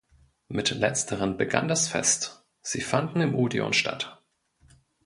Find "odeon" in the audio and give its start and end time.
3.35-3.71